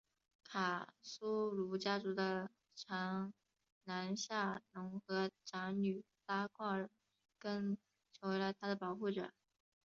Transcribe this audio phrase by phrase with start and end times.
[0.45, 3.31] 卡苏鲁家族的长
[3.83, 6.89] 男夏农和长女拉蔻儿
[7.37, 7.77] 更
[8.11, 9.31] 成为了她的保护者。